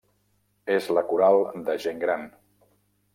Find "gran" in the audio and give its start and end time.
2.05-2.25